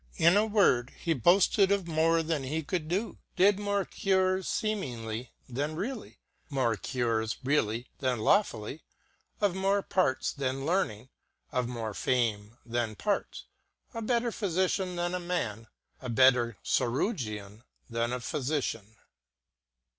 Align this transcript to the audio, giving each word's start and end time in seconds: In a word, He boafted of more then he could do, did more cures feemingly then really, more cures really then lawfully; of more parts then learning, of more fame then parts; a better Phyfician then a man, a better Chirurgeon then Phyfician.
In 0.17 0.35
a 0.35 0.47
word, 0.47 0.93
He 0.99 1.13
boafted 1.13 1.69
of 1.71 1.87
more 1.87 2.23
then 2.23 2.41
he 2.43 2.63
could 2.63 2.87
do, 2.87 3.19
did 3.35 3.59
more 3.59 3.85
cures 3.85 4.51
feemingly 4.59 5.29
then 5.47 5.75
really, 5.75 6.17
more 6.49 6.75
cures 6.75 7.37
really 7.43 7.85
then 7.99 8.17
lawfully; 8.17 8.81
of 9.41 9.53
more 9.53 9.83
parts 9.83 10.31
then 10.33 10.65
learning, 10.65 11.09
of 11.51 11.67
more 11.67 11.93
fame 11.93 12.57
then 12.65 12.95
parts; 12.95 13.45
a 13.93 14.01
better 14.01 14.31
Phyfician 14.31 14.95
then 14.95 15.13
a 15.13 15.19
man, 15.19 15.67
a 16.01 16.09
better 16.09 16.57
Chirurgeon 16.63 17.61
then 17.87 18.09
Phyfician. 18.09 18.95